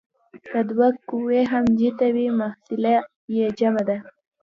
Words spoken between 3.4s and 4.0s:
جمع ده.